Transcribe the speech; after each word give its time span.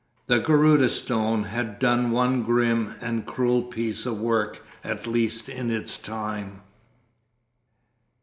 The 0.25 0.39
Garudâ 0.39 0.89
Stone 0.89 1.43
had 1.43 1.77
done 1.77 2.09
one 2.09 2.41
grim 2.41 2.95
and 3.01 3.23
cruel 3.23 3.61
piece 3.61 4.03
of 4.07 4.19
work 4.19 4.65
at 4.83 5.05
least 5.05 5.47
in 5.47 5.69
its 5.69 5.95
time. 5.99 6.63